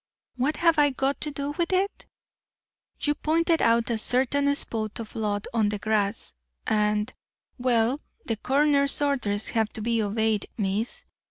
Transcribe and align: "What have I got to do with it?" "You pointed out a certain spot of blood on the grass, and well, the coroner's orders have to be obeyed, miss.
"What 0.35 0.55
have 0.57 0.79
I 0.79 0.89
got 0.89 1.21
to 1.21 1.29
do 1.29 1.51
with 1.59 1.71
it?" 1.71 2.07
"You 3.01 3.13
pointed 3.13 3.61
out 3.61 3.91
a 3.91 3.99
certain 3.99 4.55
spot 4.55 4.99
of 4.99 5.13
blood 5.13 5.47
on 5.53 5.69
the 5.69 5.77
grass, 5.77 6.33
and 6.65 7.13
well, 7.59 8.01
the 8.25 8.37
coroner's 8.37 8.99
orders 8.99 9.49
have 9.49 9.71
to 9.73 9.81
be 9.83 10.01
obeyed, 10.01 10.47
miss. 10.57 11.05